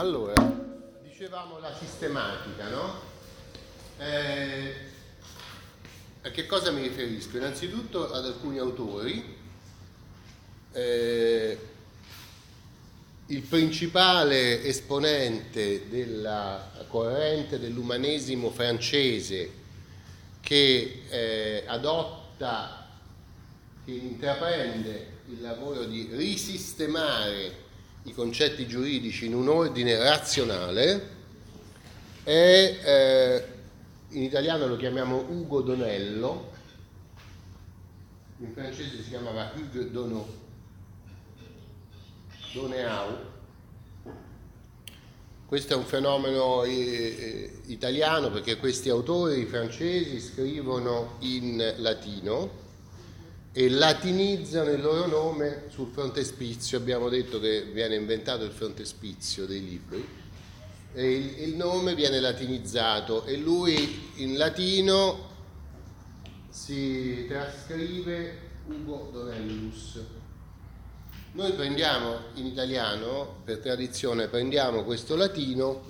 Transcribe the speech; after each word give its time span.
Allora, 0.00 0.32
dicevamo 1.02 1.58
la 1.58 1.76
sistematica, 1.78 2.70
no? 2.70 3.00
Eh, 3.98 4.74
a 6.22 6.30
che 6.30 6.46
cosa 6.46 6.70
mi 6.70 6.80
riferisco? 6.80 7.36
Innanzitutto 7.36 8.10
ad 8.10 8.24
alcuni 8.24 8.56
autori. 8.56 9.36
Eh, 10.72 11.58
il 13.26 13.42
principale 13.42 14.64
esponente 14.64 15.90
della 15.90 16.70
corrente 16.88 17.58
dell'umanesimo 17.58 18.48
francese 18.48 19.50
che 20.40 21.02
eh, 21.10 21.64
adotta, 21.66 22.88
che 23.84 23.90
intraprende 23.90 25.18
il 25.26 25.42
lavoro 25.42 25.84
di 25.84 26.08
risistemare 26.10 27.68
i 28.04 28.12
concetti 28.12 28.66
giuridici 28.66 29.26
in 29.26 29.34
un 29.34 29.48
ordine 29.48 29.98
razionale 29.98 31.18
è, 32.22 32.78
eh, 32.82 33.44
in 34.10 34.22
italiano 34.22 34.66
lo 34.66 34.76
chiamiamo 34.76 35.26
Ugo 35.28 35.60
Donello, 35.60 36.52
in 38.38 38.52
francese 38.52 39.02
si 39.02 39.10
chiamava 39.10 39.52
Hugues 39.54 39.90
Donneau, 39.90 40.26
Doneau. 42.52 43.28
Questo 45.46 45.74
è 45.74 45.76
un 45.76 45.84
fenomeno 45.84 46.62
eh, 46.62 46.70
eh, 46.70 47.60
italiano 47.66 48.30
perché 48.30 48.56
questi 48.56 48.88
autori 48.88 49.44
francesi 49.46 50.20
scrivono 50.20 51.16
in 51.20 51.74
latino 51.78 52.68
e 53.52 53.68
latinizzano 53.68 54.70
il 54.70 54.80
loro 54.80 55.06
nome 55.06 55.64
sul 55.68 55.90
frontespizio. 55.92 56.78
Abbiamo 56.78 57.08
detto 57.08 57.40
che 57.40 57.64
viene 57.64 57.96
inventato 57.96 58.44
il 58.44 58.52
frontespizio 58.52 59.46
dei 59.46 59.64
libri 59.64 60.06
e 60.92 61.12
il, 61.12 61.48
il 61.48 61.56
nome 61.56 61.94
viene 61.94 62.20
latinizzato 62.20 63.24
e 63.24 63.36
lui 63.36 64.10
in 64.16 64.36
latino 64.36 65.28
si 66.48 67.26
trascrive 67.28 68.38
Ugo 68.66 69.10
Donellus. 69.12 70.00
Noi 71.32 71.52
prendiamo 71.52 72.18
in 72.34 72.46
italiano, 72.46 73.42
per 73.44 73.58
tradizione, 73.58 74.26
prendiamo 74.26 74.82
questo 74.82 75.14
latino 75.14 75.88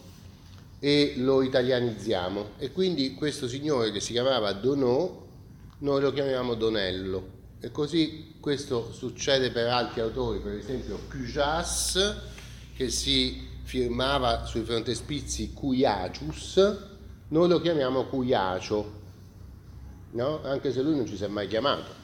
e 0.78 1.14
lo 1.16 1.42
italianizziamo 1.42 2.52
e 2.58 2.72
quindi 2.72 3.14
questo 3.14 3.48
signore 3.48 3.90
che 3.90 4.00
si 4.00 4.12
chiamava 4.12 4.52
Donò 4.52 5.28
noi 5.78 6.00
lo 6.00 6.12
chiamiamo 6.12 6.54
Donello 6.54 7.38
e 7.60 7.70
così 7.70 8.36
questo 8.40 8.90
succede 8.92 9.50
per 9.50 9.66
altri 9.66 10.00
autori, 10.00 10.38
per 10.38 10.54
esempio 10.54 10.98
Cujas, 11.10 12.16
che 12.74 12.88
si 12.88 13.48
firmava 13.62 14.46
sui 14.46 14.64
frontespizi 14.64 15.52
Cuiacius, 15.52 16.78
noi 17.28 17.48
lo 17.48 17.60
chiamiamo 17.60 18.06
Cuiacio, 18.06 18.92
no? 20.12 20.42
anche 20.42 20.72
se 20.72 20.80
lui 20.80 20.96
non 20.96 21.06
ci 21.06 21.16
si 21.16 21.24
è 21.24 21.28
mai 21.28 21.46
chiamato. 21.46 21.98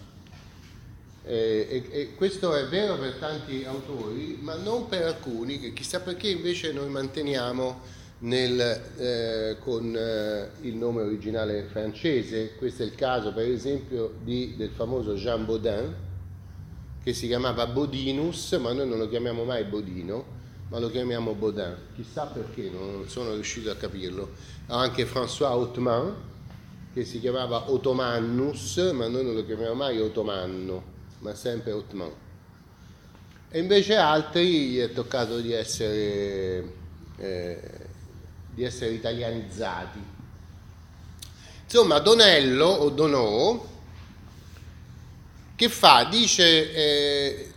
E, 1.24 1.66
e, 1.68 2.00
e, 2.00 2.14
questo 2.14 2.54
è 2.54 2.66
vero 2.68 2.96
per 2.98 3.14
tanti 3.14 3.64
autori, 3.64 4.38
ma 4.40 4.54
non 4.54 4.86
per 4.88 5.06
alcuni, 5.06 5.58
che 5.58 5.72
chissà 5.72 6.00
perché 6.00 6.28
invece 6.28 6.72
noi 6.72 6.88
manteniamo 6.90 7.80
nel, 8.18 8.60
eh, 8.98 9.56
con 9.60 9.94
eh, 9.94 10.50
il 10.62 10.74
nome 10.76 11.02
originale 11.02 11.64
francese. 11.64 12.54
Questo 12.56 12.82
è 12.82 12.86
il 12.86 12.94
caso 12.94 13.32
per 13.32 13.48
esempio 13.48 14.14
di, 14.22 14.54
del 14.56 14.70
famoso 14.70 15.14
Jean 15.14 15.44
Baudin 15.44 15.94
che 17.02 17.12
si 17.12 17.26
chiamava 17.28 17.66
Bodinus, 17.66 18.52
ma 18.60 18.72
noi 18.72 18.88
non 18.88 18.98
lo 18.98 19.08
chiamiamo 19.08 19.44
mai 19.44 19.64
Bodino, 19.64 20.24
ma 20.68 20.78
lo 20.78 20.90
chiamiamo 20.90 21.34
Baudin. 21.34 21.76
Chissà 21.94 22.26
perché, 22.26 22.68
non 22.70 23.04
sono 23.08 23.34
riuscito 23.34 23.70
a 23.70 23.76
capirlo. 23.76 24.30
Anche 24.66 25.06
François 25.06 25.52
Ottoman 25.52 26.34
che 26.96 27.04
si 27.04 27.20
chiamava 27.20 27.70
Ottomannus, 27.70 28.78
ma 28.94 29.06
noi 29.06 29.22
non 29.22 29.34
lo 29.34 29.44
chiamiamo 29.44 29.74
mai 29.74 30.00
Ottomanno, 30.00 30.82
ma 31.18 31.34
sempre 31.34 31.72
Ottoman. 31.72 32.10
E 33.50 33.58
invece 33.58 33.96
altri 33.96 34.70
gli 34.70 34.78
è 34.78 34.90
toccato 34.90 35.38
di 35.38 35.52
essere 35.52 36.72
eh, 37.18 37.60
di 38.56 38.64
essere 38.64 38.92
italianizzati. 38.92 39.98
Insomma, 41.64 41.98
Donello 41.98 42.66
o 42.66 42.88
Donò, 42.88 43.66
che 45.54 45.68
fa? 45.68 46.04
Dice 46.10 46.72
eh, 46.72 47.52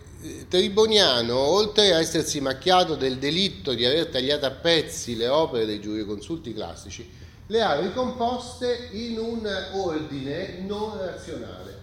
Triboniano, 0.46 1.38
oltre 1.38 1.94
a 1.94 2.00
essersi 2.00 2.42
macchiato 2.42 2.96
del 2.96 3.16
delitto 3.16 3.72
di 3.72 3.86
aver 3.86 4.08
tagliato 4.08 4.44
a 4.44 4.50
pezzi 4.50 5.16
le 5.16 5.28
opere 5.28 5.64
dei 5.64 5.80
giureconsulti 5.80 6.52
classici, 6.52 7.10
le 7.46 7.62
ha 7.62 7.80
ricomposte 7.80 8.90
in 8.92 9.18
un 9.18 9.48
ordine 9.72 10.58
non 10.66 10.98
razionale. 10.98 11.78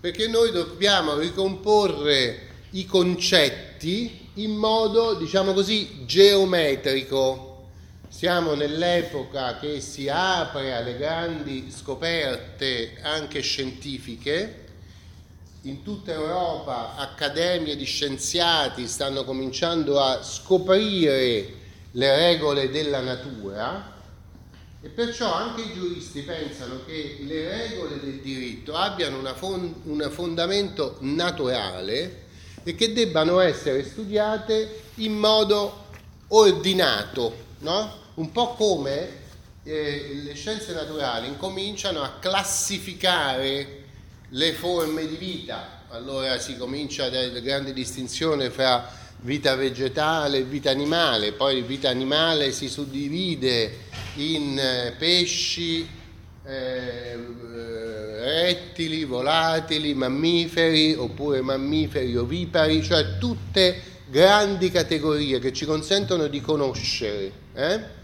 Perché 0.00 0.26
noi 0.26 0.50
dobbiamo 0.50 1.16
ricomporre 1.16 2.48
i 2.70 2.84
concetti 2.84 4.28
in 4.34 4.56
modo, 4.56 5.14
diciamo 5.14 5.52
così, 5.52 6.04
geometrico 6.04 7.51
siamo 8.12 8.52
nell'epoca 8.52 9.58
che 9.58 9.80
si 9.80 10.06
apre 10.06 10.74
alle 10.74 10.98
grandi 10.98 11.72
scoperte 11.74 12.98
anche 13.00 13.40
scientifiche. 13.40 14.66
In 15.62 15.82
tutta 15.82 16.12
Europa 16.12 16.96
accademie 16.96 17.74
di 17.74 17.86
scienziati 17.86 18.86
stanno 18.86 19.24
cominciando 19.24 19.98
a 19.98 20.22
scoprire 20.22 21.54
le 21.90 22.16
regole 22.16 22.70
della 22.70 23.00
natura 23.00 23.92
e 24.82 24.88
perciò 24.88 25.32
anche 25.32 25.62
i 25.62 25.72
giuristi 25.72 26.20
pensano 26.20 26.84
che 26.84 27.16
le 27.22 27.48
regole 27.48 27.98
del 27.98 28.20
diritto 28.20 28.74
abbiano 28.74 29.20
un 29.20 30.08
fondamento 30.10 30.96
naturale 31.00 32.24
e 32.62 32.74
che 32.74 32.92
debbano 32.92 33.40
essere 33.40 33.82
studiate 33.82 34.82
in 34.96 35.14
modo 35.14 35.86
ordinato, 36.28 37.34
no? 37.60 38.00
Un 38.14 38.30
po' 38.32 38.54
come 38.54 39.20
eh, 39.64 40.20
le 40.24 40.34
scienze 40.34 40.72
naturali 40.72 41.28
incominciano 41.28 42.02
a 42.02 42.18
classificare 42.20 43.80
le 44.28 44.52
forme 44.52 45.06
di 45.06 45.16
vita. 45.16 45.80
Allora 45.90 46.38
si 46.38 46.56
comincia 46.56 47.08
dalla 47.08 47.40
grande 47.40 47.72
distinzione 47.72 48.50
fra 48.50 49.00
vita 49.20 49.54
vegetale 49.54 50.38
e 50.38 50.42
vita 50.44 50.70
animale, 50.70 51.32
poi 51.32 51.62
vita 51.62 51.88
animale 51.88 52.50
si 52.50 52.68
suddivide 52.68 53.78
in 54.16 54.58
eh, 54.58 54.94
pesci, 54.98 55.88
eh, 56.44 57.16
rettili, 58.18 59.04
volatili, 59.04 59.94
mammiferi 59.94 60.94
oppure 60.94 61.40
mammiferi 61.40 62.16
ovipari, 62.16 62.82
cioè 62.82 63.18
tutte 63.18 63.90
grandi 64.08 64.70
categorie 64.70 65.38
che 65.38 65.52
ci 65.52 65.64
consentono 65.64 66.26
di 66.26 66.40
conoscere. 66.40 67.32
Eh? 67.54 68.00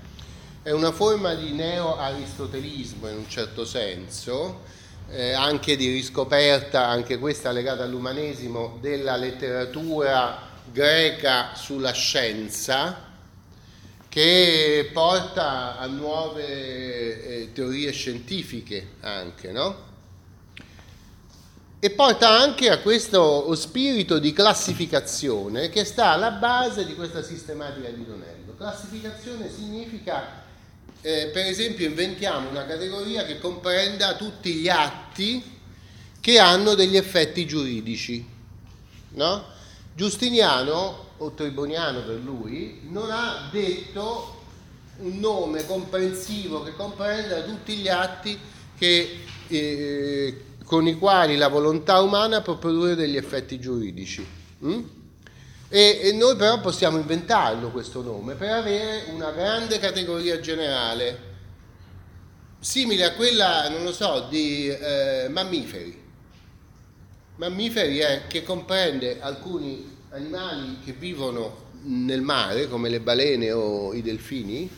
È 0.69 0.73
una 0.73 0.93
forma 0.93 1.33
di 1.33 1.53
neo-aristotelismo 1.53 3.09
in 3.09 3.17
un 3.17 3.29
certo 3.31 3.65
senso, 3.65 4.61
eh, 5.09 5.33
anche 5.33 5.77
di 5.77 5.91
riscoperta, 5.91 6.87
anche 6.87 7.17
questa 7.17 7.53
legata 7.53 7.85
all'umanesimo, 7.85 8.77
della 8.79 9.17
letteratura 9.17 10.47
greca 10.71 11.55
sulla 11.55 11.93
scienza, 11.93 13.03
che 14.11 14.91
porta 14.93 15.79
a 15.79 15.87
nuove 15.87 16.45
eh, 16.45 17.53
teorie 17.55 17.91
scientifiche 17.91 18.89
anche, 19.01 19.51
no? 19.51 19.87
E 21.79 21.91
porta 21.93 22.29
anche 22.29 22.69
a 22.69 22.81
questo 22.81 23.55
spirito 23.55 24.19
di 24.19 24.35
classificazione 24.35 25.71
che 25.71 25.87
sta 25.87 26.11
alla 26.11 26.33
base 26.33 26.85
di 26.85 26.95
questa 26.95 27.23
sistematica 27.23 27.89
di 27.89 28.05
Donello. 28.05 28.55
Classificazione 28.55 29.51
significa 29.51 30.45
eh, 31.01 31.31
per 31.33 31.47
esempio 31.47 31.87
inventiamo 31.87 32.51
una 32.51 32.67
categoria 32.67 33.25
che 33.25 33.39
comprenda 33.39 34.17
tutti 34.17 34.55
gli 34.55 34.69
atti 34.69 35.43
che 36.21 36.39
hanno 36.39 36.75
degli 36.75 36.97
effetti 36.97 37.47
giuridici. 37.47 38.27
No? 39.11 39.45
Giustiniano, 39.95 41.07
o 41.19 41.33
Triboniano 41.33 42.03
per 42.03 42.21
lui, 42.23 42.81
non 42.89 43.11
ha 43.11 43.49
detto 43.51 44.37
un 44.99 45.19
nome 45.19 45.65
comprensivo 45.67 46.63
che 46.63 46.75
comprenda 46.75 47.43
tutti 47.43 47.77
gli 47.77 47.89
atti 47.89 48.39
che, 48.77 49.21
eh, 49.49 50.45
con 50.65 50.87
i 50.87 50.95
quali 50.99 51.37
la 51.37 51.49
volontà 51.49 52.01
umana 52.01 52.43
può 52.43 52.57
produrre 52.57 52.95
degli 52.95 53.17
effetti 53.17 53.59
giuridici. 53.59 54.27
Mm? 54.65 54.83
E, 55.71 56.01
e, 56.03 56.13
noi 56.13 56.35
però 56.35 56.61
possiamo 56.61 56.97
inventarlo 56.97 57.71
questo 57.71 58.03
nome 58.03 58.35
per 58.35 58.51
avere 58.51 59.11
una 59.13 59.31
grande 59.33 59.79
categoria 59.79 60.41
generale, 60.41 61.27
simile 62.59 63.05
a 63.05 63.13
quella, 63.13 63.69
non 63.69 63.85
lo 63.85 63.93
so, 63.93 64.27
di 64.31 64.69
eh, 64.69 65.29
mammiferi. 65.29 66.07
Mammiferi 67.37 67.99
è 67.99 68.23
che 68.27 68.43
comprende 68.43 69.21
alcuni 69.21 69.97
animali 70.11 70.79
che 70.83 70.93
vivono 70.93 71.67
nel 71.83 72.23
mare, 72.23 72.67
come 72.67 72.89
le 72.89 73.01
balene 73.01 73.53
o 73.53 73.93
i 73.93 74.01
delfini, 74.01 74.69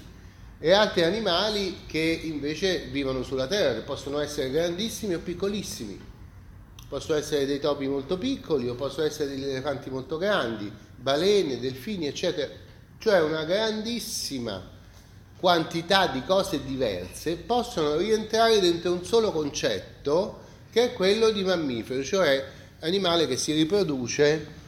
e 0.58 0.72
altri 0.72 1.04
animali 1.04 1.82
che 1.86 2.20
invece 2.24 2.88
vivono 2.90 3.22
sulla 3.22 3.46
terra, 3.46 3.74
che 3.74 3.80
possono 3.80 4.18
essere 4.18 4.50
grandissimi 4.50 5.14
o 5.14 5.20
piccolissimi. 5.20 6.09
Possono 6.90 7.18
essere 7.18 7.46
dei 7.46 7.60
topi 7.60 7.86
molto 7.86 8.18
piccoli 8.18 8.68
o 8.68 8.74
possono 8.74 9.06
essere 9.06 9.28
degli 9.28 9.44
elefanti 9.44 9.90
molto 9.90 10.18
grandi, 10.18 10.70
balene, 10.96 11.60
delfini, 11.60 12.08
eccetera. 12.08 12.50
Cioè 12.98 13.20
una 13.20 13.44
grandissima 13.44 14.60
quantità 15.38 16.08
di 16.08 16.24
cose 16.24 16.64
diverse 16.64 17.36
possono 17.36 17.96
rientrare 17.96 18.58
dentro 18.58 18.92
un 18.92 19.04
solo 19.04 19.30
concetto 19.30 20.40
che 20.72 20.86
è 20.86 20.92
quello 20.92 21.30
di 21.30 21.44
mammifero, 21.44 22.02
cioè 22.02 22.44
animale 22.80 23.28
che 23.28 23.36
si 23.36 23.52
riproduce 23.52 24.58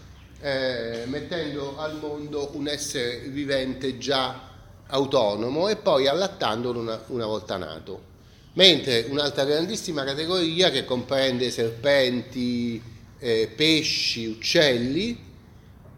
eh, 0.40 1.02
mettendo 1.06 1.76
al 1.76 1.98
mondo 1.98 2.50
un 2.54 2.68
essere 2.68 3.18
vivente 3.30 3.98
già 3.98 4.48
autonomo 4.86 5.66
e 5.66 5.74
poi 5.74 6.06
allattandolo 6.06 6.78
una, 6.78 7.02
una 7.08 7.26
volta 7.26 7.56
nato. 7.56 8.11
Mentre 8.54 9.06
un'altra 9.08 9.44
grandissima 9.44 10.04
categoria 10.04 10.70
che 10.70 10.84
comprende 10.84 11.50
serpenti, 11.50 12.82
eh, 13.18 13.50
pesci, 13.54 14.26
uccelli, 14.26 15.30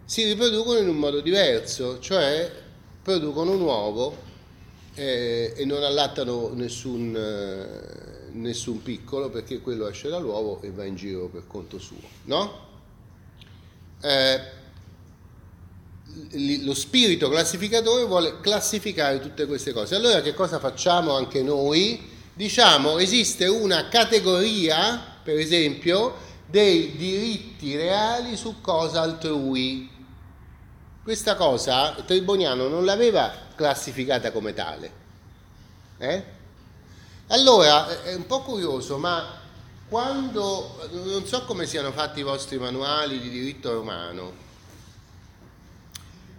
si 0.04 0.24
riproducono 0.24 0.78
in 0.78 0.88
un 0.88 0.96
modo 0.96 1.20
diverso, 1.20 1.98
cioè 1.98 2.50
producono 3.02 3.52
un 3.52 3.60
uovo 3.60 4.16
eh, 4.94 5.52
e 5.56 5.64
non 5.64 5.82
allattano 5.82 6.52
nessun, 6.54 7.16
eh, 7.16 8.30
nessun, 8.32 8.82
piccolo 8.82 9.30
perché 9.30 9.60
quello 9.60 9.88
esce 9.88 10.08
dall'uovo 10.08 10.62
e 10.62 10.70
va 10.70 10.84
in 10.84 10.94
giro 10.94 11.26
per 11.26 11.46
conto 11.48 11.78
suo, 11.78 11.96
no? 12.24 12.62
Eh, 14.00 14.62
lo 16.62 16.74
spirito 16.74 17.28
classificatore 17.28 18.04
vuole 18.04 18.40
classificare 18.40 19.18
tutte 19.18 19.46
queste 19.46 19.72
cose. 19.72 19.96
Allora 19.96 20.20
che 20.20 20.34
cosa 20.34 20.60
facciamo 20.60 21.16
anche 21.16 21.42
noi? 21.42 22.12
Diciamo 22.36 22.98
esiste 22.98 23.46
una 23.46 23.86
categoria, 23.86 25.00
per 25.22 25.38
esempio, 25.38 26.16
dei 26.46 26.96
diritti 26.96 27.76
reali 27.76 28.36
su 28.36 28.60
cosa 28.60 29.02
altrui. 29.02 29.88
Questa 31.04 31.36
cosa 31.36 31.94
Triboniano 32.04 32.66
non 32.66 32.84
l'aveva 32.84 33.32
classificata 33.54 34.32
come 34.32 34.52
tale. 34.52 34.92
Eh? 35.98 36.24
Allora, 37.28 38.02
è 38.02 38.14
un 38.14 38.26
po' 38.26 38.42
curioso, 38.42 38.98
ma 38.98 39.40
quando, 39.88 40.88
non 40.90 41.24
so 41.26 41.44
come 41.44 41.66
siano 41.66 41.92
fatti 41.92 42.18
i 42.18 42.24
vostri 42.24 42.58
manuali 42.58 43.20
di 43.20 43.30
diritto 43.30 43.72
romano, 43.72 44.32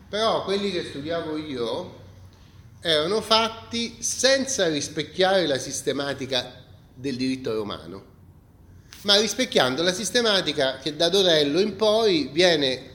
però 0.09 0.43
quelli 0.43 0.71
che 0.71 0.83
studiavo 0.83 1.37
io 1.37 2.03
erano 2.85 3.19
fatti 3.19 3.95
senza 3.97 4.67
rispecchiare 4.67 5.47
la 5.47 5.57
sistematica 5.57 6.63
del 6.93 7.15
diritto 7.15 7.51
romano, 7.51 8.03
ma 9.01 9.19
rispecchiando 9.19 9.81
la 9.81 9.91
sistematica 9.91 10.77
che 10.77 10.95
da 10.95 11.09
Dorello 11.09 11.59
in 11.59 11.75
poi 11.77 12.29
viene 12.31 12.91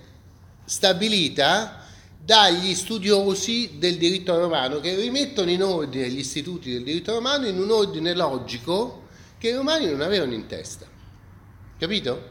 stabilita 0.65 1.85
dagli 2.23 2.73
studiosi 2.77 3.79
del 3.79 3.97
diritto 3.97 4.39
romano 4.39 4.79
che 4.79 4.95
rimettono 4.95 5.51
in 5.51 5.65
ordine 5.65 6.09
gli 6.09 6.21
istituti 6.21 6.71
del 6.71 6.85
diritto 6.85 7.13
romano 7.13 7.49
in 7.49 7.59
un 7.59 7.73
ordine 7.73 8.15
logico 8.15 9.09
che 9.39 9.49
i 9.49 9.55
romani 9.55 9.87
non 9.87 10.03
avevano 10.03 10.35
in 10.35 10.47
testa. 10.47 10.87
Capito? 11.77 12.29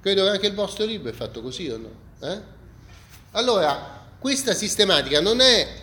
Credo 0.00 0.22
che 0.22 0.30
anche 0.30 0.46
il 0.46 0.54
vostro 0.54 0.86
libro 0.86 1.10
è 1.10 1.14
fatto 1.14 1.42
così 1.42 1.68
o 1.68 1.76
no? 1.76 1.94
Eh? 2.26 2.40
Allora, 3.32 4.00
questa 4.22 4.54
sistematica 4.54 5.20
non 5.20 5.40
è, 5.40 5.80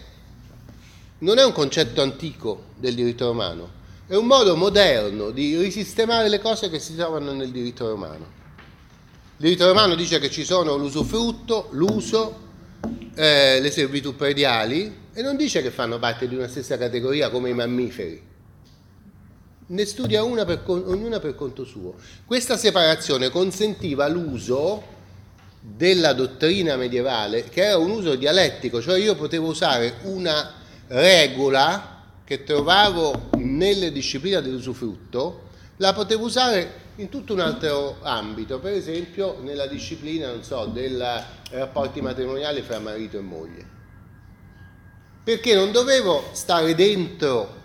non 1.19 1.37
è 1.37 1.43
un 1.43 1.51
concetto 1.51 2.01
antico 2.01 2.65
del 2.77 2.95
diritto 2.95 3.25
romano, 3.25 3.77
è 4.07 4.15
un 4.15 4.25
modo 4.25 4.55
moderno 4.55 5.31
di 5.31 5.57
risistemare 5.57 6.29
le 6.29 6.39
cose 6.39 6.69
che 6.69 6.79
si 6.79 6.95
trovano 6.95 7.31
nel 7.33 7.51
diritto 7.51 7.87
romano. 7.87 8.37
Il 9.37 9.45
diritto 9.45 9.67
romano 9.67 9.95
dice 9.95 10.19
che 10.19 10.29
ci 10.29 10.43
sono 10.43 10.75
l'usufrutto, 10.75 11.67
l'uso, 11.71 12.47
eh, 13.15 13.59
le 13.59 13.71
servitù 13.71 14.15
prediali 14.15 15.07
e 15.13 15.21
non 15.21 15.35
dice 15.35 15.61
che 15.61 15.71
fanno 15.71 15.99
parte 15.99 16.27
di 16.27 16.35
una 16.35 16.47
stessa 16.47 16.77
categoria 16.77 17.29
come 17.29 17.49
i 17.49 17.53
mammiferi. 17.53 18.27
Ne 19.67 19.85
studia 19.85 20.23
una 20.23 20.45
per, 20.45 20.63
ognuna 20.65 21.19
per 21.19 21.35
conto 21.35 21.63
suo. 21.63 21.95
Questa 22.25 22.57
separazione 22.57 23.29
consentiva 23.29 24.07
l'uso 24.07 24.97
della 25.61 26.13
dottrina 26.13 26.77
medievale 26.77 27.43
che 27.43 27.63
era 27.63 27.77
un 27.77 27.91
uso 27.91 28.15
dialettico, 28.15 28.81
cioè 28.81 28.97
io 28.97 29.15
potevo 29.15 29.47
usare 29.47 29.97
una 30.03 30.58
regola 30.89 32.03
che 32.23 32.43
trovavo 32.43 33.29
nelle 33.37 33.91
discipline 33.91 34.41
dell'usufrutto, 34.41 35.47
la 35.77 35.93
potevo 35.93 36.25
usare 36.25 36.87
in 36.97 37.09
tutto 37.09 37.33
un 37.33 37.39
altro 37.39 37.97
ambito, 38.01 38.59
per 38.59 38.73
esempio 38.73 39.39
nella 39.41 39.65
disciplina, 39.65 40.27
non 40.27 40.43
so, 40.43 40.65
dei 40.65 40.95
rapporti 41.51 42.01
matrimoniali 42.01 42.61
fra 42.61 42.79
marito 42.79 43.17
e 43.17 43.21
moglie. 43.21 43.77
Perché 45.23 45.55
non 45.55 45.71
dovevo 45.71 46.23
stare 46.33 46.75
dentro 46.75 47.58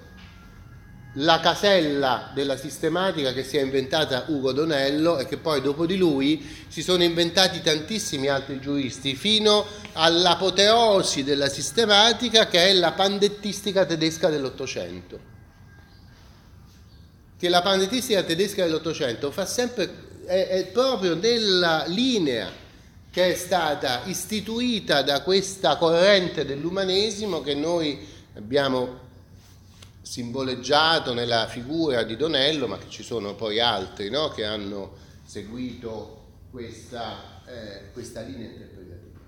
la 1.19 1.39
casella 1.39 2.31
della 2.35 2.57
sistematica 2.57 3.33
che 3.33 3.45
si 3.45 3.57
è 3.57 3.63
inventata 3.63 4.25
Ugo 4.29 4.53
Donello 4.53 5.19
e 5.19 5.27
che 5.27 5.37
poi 5.37 5.61
dopo 5.61 5.87
di 5.87 5.97
lui 5.97 6.45
si 6.67 6.83
sono 6.83 7.05
inventati 7.05 7.61
tantissimi 7.61 8.27
altri 8.29 8.59
giuristi 8.61 9.15
fino 9.15 9.65
all'apoteosi 9.93 11.23
della 11.23 11.49
sistematica 11.49 12.49
che 12.49 12.67
è 12.67 12.73
la 12.73 12.93
pandettistica 12.93 13.85
tedesca 13.85 14.29
dell'Ottocento. 14.29 15.33
Che 17.39 17.49
la 17.49 17.63
pandettistica 17.63 18.23
tedesca 18.23 18.65
dell'Ottocento 18.65 19.31
fa 19.31 19.47
sempre, 19.47 20.23
è, 20.27 20.49
è 20.49 20.67
proprio 20.67 21.15
nella 21.15 21.85
linea 21.87 22.51
che 23.11 23.33
è 23.33 23.35
stata 23.37 24.03
istituita 24.07 25.03
da 25.03 25.23
questa 25.23 25.77
corrente 25.77 26.45
dell'umanesimo 26.45 27.41
che 27.43 27.55
noi 27.55 28.05
abbiamo 28.35 29.04
simboleggiato 30.05 31.15
nella 31.15 31.49
figura 31.49 32.03
di 32.03 32.15
Donello, 32.15 32.67
ma 32.67 32.77
che 32.77 32.91
ci 32.91 33.03
sono 33.03 33.35
poi 33.35 33.59
altri 33.59 34.11
no? 34.11 34.29
che 34.29 34.45
hanno 34.45 34.93
seguito 35.25 36.23
questa, 36.51 37.41
eh, 37.47 37.91
questa 37.93 38.21
linea 38.21 38.47
interpretativa. 38.47 39.19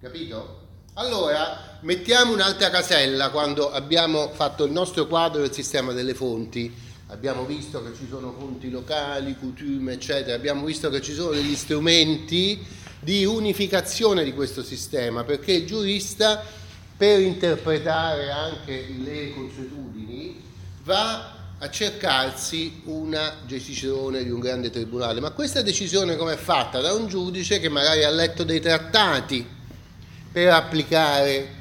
Capito? 0.00 0.66
Allora, 0.94 1.78
mettiamo 1.80 2.32
un'altra 2.34 2.68
casella 2.68 3.30
quando 3.30 3.70
abbiamo 3.70 4.28
fatto 4.28 4.64
il 4.64 4.72
nostro 4.72 5.06
quadro 5.06 5.40
del 5.40 5.52
sistema 5.52 5.92
delle 5.92 6.12
fonti. 6.12 6.74
Abbiamo 7.06 7.46
visto 7.46 7.82
che 7.82 7.96
ci 7.96 8.06
sono 8.06 8.34
fonti 8.38 8.68
locali, 8.68 9.34
coutume, 9.38 9.94
eccetera. 9.94 10.36
Abbiamo 10.36 10.64
visto 10.66 10.90
che 10.90 11.00
ci 11.00 11.14
sono 11.14 11.30
degli 11.30 11.56
strumenti 11.56 12.62
di 13.00 13.24
unificazione 13.24 14.24
di 14.24 14.34
questo 14.34 14.62
sistema, 14.62 15.24
perché 15.24 15.52
il 15.52 15.66
giurista 15.66 16.44
per 16.98 17.20
interpretare 17.20 18.28
anche 18.28 18.92
le 18.98 19.32
consuetudini 19.32 20.42
va 20.82 21.36
a 21.60 21.70
cercarsi 21.70 22.82
una 22.86 23.36
decisione 23.46 24.24
di 24.24 24.30
un 24.30 24.40
grande 24.40 24.70
tribunale, 24.70 25.20
ma 25.20 25.30
questa 25.30 25.62
decisione 25.62 26.16
come 26.16 26.32
è 26.32 26.36
fatta? 26.36 26.80
Da 26.80 26.92
un 26.92 27.06
giudice 27.06 27.60
che 27.60 27.68
magari 27.68 28.02
ha 28.02 28.10
letto 28.10 28.42
dei 28.42 28.60
trattati 28.60 29.46
per 30.32 30.48
applicare 30.48 31.54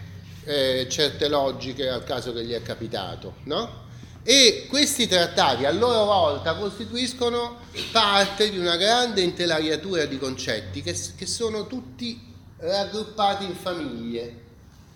eh, 0.43 0.87
certe 0.89 1.27
logiche 1.27 1.87
al 1.87 2.03
caso 2.03 2.33
che 2.33 2.43
gli 2.43 2.53
è 2.53 2.63
capitato, 2.63 3.35
no? 3.43 3.85
E 4.23 4.65
questi 4.67 5.07
trattati 5.07 5.65
a 5.65 5.71
loro 5.71 6.05
volta 6.05 6.55
costituiscono 6.55 7.59
parte 7.91 8.49
di 8.49 8.57
una 8.57 8.75
grande 8.75 9.21
intelaiatura 9.21 10.05
di 10.05 10.17
concetti 10.17 10.81
che, 10.81 10.95
che 11.15 11.25
sono 11.27 11.67
tutti 11.67 12.33
raggruppati 12.57 13.45
in 13.45 13.55
famiglie 13.55 14.45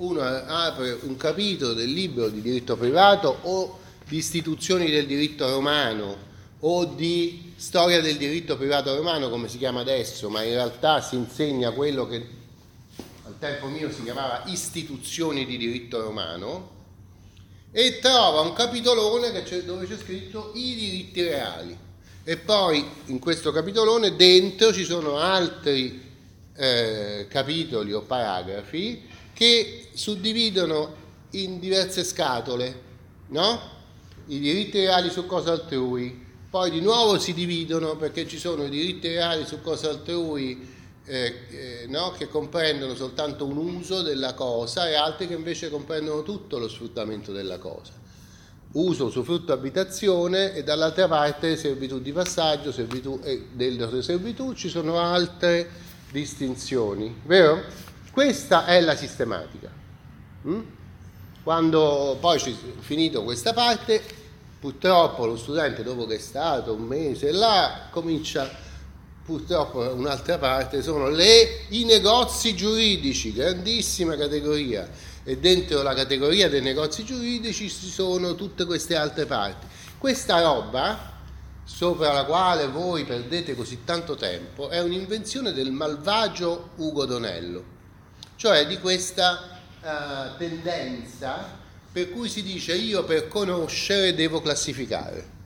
uno 0.01 0.21
apre 0.21 0.97
un 1.01 1.15
capitolo 1.15 1.73
del 1.73 1.91
libro 1.91 2.27
di 2.27 2.41
diritto 2.41 2.75
privato 2.75 3.37
o 3.43 3.79
di 4.07 4.17
istituzioni 4.17 4.89
del 4.89 5.05
diritto 5.05 5.47
romano 5.47 6.29
o 6.61 6.85
di 6.85 7.53
storia 7.55 8.01
del 8.01 8.17
diritto 8.17 8.57
privato 8.57 8.95
romano 8.95 9.29
come 9.29 9.47
si 9.47 9.57
chiama 9.57 9.81
adesso, 9.81 10.29
ma 10.29 10.43
in 10.43 10.53
realtà 10.53 11.01
si 11.01 11.15
insegna 11.15 11.71
quello 11.71 12.07
che 12.07 12.27
al 13.25 13.35
tempo 13.39 13.67
mio 13.67 13.91
si 13.91 14.03
chiamava 14.03 14.43
istituzioni 14.47 15.45
di 15.45 15.57
diritto 15.57 16.01
romano 16.01 16.79
e 17.71 17.99
trova 17.99 18.41
un 18.41 18.53
capitolone 18.53 19.31
c'è, 19.43 19.63
dove 19.63 19.85
c'è 19.87 19.97
scritto 19.97 20.51
i 20.55 20.75
diritti 20.75 21.21
reali. 21.21 21.77
E 22.23 22.37
poi 22.37 22.85
in 23.05 23.19
questo 23.19 23.51
capitolone 23.51 24.15
dentro 24.15 24.73
ci 24.73 24.83
sono 24.83 25.17
altri 25.17 26.09
eh, 26.55 27.27
capitoli 27.29 27.93
o 27.93 28.01
paragrafi 28.01 29.09
che 29.33 29.80
suddividono 29.93 30.95
in 31.31 31.59
diverse 31.59 32.03
scatole, 32.03 32.81
no? 33.27 33.79
I 34.27 34.39
diritti 34.39 34.79
reali 34.79 35.09
su 35.09 35.25
cosa 35.25 35.51
altrui, 35.51 36.27
poi 36.49 36.69
di 36.69 36.81
nuovo 36.81 37.17
si 37.17 37.33
dividono 37.33 37.95
perché 37.95 38.27
ci 38.27 38.37
sono 38.37 38.65
i 38.65 38.69
diritti 38.69 39.07
reali 39.07 39.45
su 39.45 39.61
cosa 39.61 39.89
altrui 39.89 40.67
eh, 41.05 41.33
eh, 41.49 41.85
no? 41.87 42.11
che 42.11 42.27
comprendono 42.27 42.93
soltanto 42.93 43.45
un 43.45 43.57
uso 43.57 44.01
della 44.01 44.33
cosa 44.33 44.89
e 44.89 44.95
altre 44.95 45.27
che 45.27 45.33
invece 45.33 45.69
comprendono 45.69 46.23
tutto 46.23 46.57
lo 46.59 46.67
sfruttamento 46.67 47.31
della 47.31 47.57
cosa. 47.57 47.93
Uso, 48.73 49.05
usufrutto, 49.05 49.51
abitazione 49.51 50.53
e 50.53 50.63
dall'altra 50.63 51.07
parte 51.07 51.57
servitù 51.57 51.99
di 51.99 52.11
passaggio, 52.11 52.71
servitù 52.71 53.19
e 53.23 53.47
delle 53.53 54.01
servitù 54.01 54.53
ci 54.53 54.69
sono 54.69 54.99
altre 54.99 55.69
distinzioni, 56.11 57.13
vero? 57.25 57.63
Questa 58.11 58.65
è 58.65 58.79
la 58.81 58.95
sistematica. 58.95 59.80
Mm? 60.47 60.61
Quando 61.43 62.17
poi 62.19 62.39
finito 62.79 63.23
questa 63.23 63.53
parte, 63.53 64.01
purtroppo 64.59 65.25
lo 65.25 65.37
studente 65.37 65.83
dopo 65.83 66.05
che 66.05 66.15
è 66.15 66.19
stato 66.19 66.73
un 66.73 66.83
mese 66.83 67.31
là 67.31 67.87
comincia 67.89 68.69
purtroppo 69.23 69.79
un'altra 69.79 70.37
parte 70.37 70.81
sono 70.81 71.07
le, 71.07 71.65
i 71.69 71.85
negozi 71.85 72.55
giuridici, 72.55 73.33
grandissima 73.33 74.15
categoria, 74.17 74.89
e 75.23 75.37
dentro 75.37 75.81
la 75.81 75.93
categoria 75.93 76.49
dei 76.49 76.61
negozi 76.61 77.05
giuridici 77.05 77.69
ci 77.69 77.89
sono 77.89 78.35
tutte 78.35 78.65
queste 78.65 78.95
altre 78.95 79.25
parti. 79.25 79.67
Questa 79.97 80.41
roba, 80.41 81.19
sopra 81.63 82.11
la 82.11 82.25
quale 82.25 82.67
voi 82.67 83.05
perdete 83.05 83.55
così 83.55 83.83
tanto 83.85 84.15
tempo, 84.15 84.69
è 84.69 84.81
un'invenzione 84.81 85.53
del 85.53 85.71
malvagio 85.71 86.71
Ugo 86.77 87.05
Donello, 87.05 87.63
cioè 88.35 88.65
di 88.67 88.79
questa 88.79 89.60
uh, 89.81 90.37
tendenza 90.37 91.59
per 91.91 92.09
cui 92.11 92.29
si 92.29 92.41
dice 92.41 92.73
io 92.73 93.03
per 93.03 93.27
conoscere 93.27 94.13
devo 94.13 94.41
classificare 94.41 95.39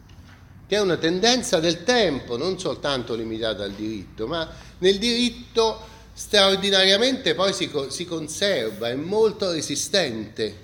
che 0.67 0.77
è 0.77 0.79
una 0.79 0.97
tendenza 0.97 1.59
del 1.59 1.83
tempo, 1.83 2.37
non 2.37 2.57
soltanto 2.57 3.13
limitata 3.13 3.63
al 3.63 3.73
diritto, 3.73 4.25
ma 4.25 4.49
nel 4.79 4.97
diritto 4.97 5.79
straordinariamente 6.11 7.35
poi 7.35 7.53
si, 7.53 7.69
si 7.89 8.05
conserva, 8.05 8.89
è 8.89 8.95
molto 8.95 9.51
resistente 9.51 10.63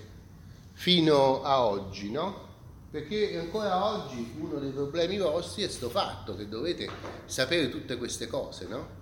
fino 0.74 1.44
a 1.44 1.64
oggi, 1.64 2.10
no? 2.10 2.50
Perché 2.90 3.38
ancora 3.38 3.86
oggi 3.86 4.34
uno 4.40 4.58
dei 4.58 4.72
problemi 4.72 5.18
vostri 5.18 5.62
è 5.62 5.66
questo 5.66 5.90
fatto 5.90 6.36
che 6.36 6.50
dovete 6.50 6.90
sapere 7.26 7.70
tutte 7.70 7.96
queste 7.98 8.28
cose, 8.28 8.66
no? 8.68 9.00